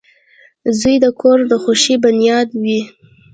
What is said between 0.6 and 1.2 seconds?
•زوی د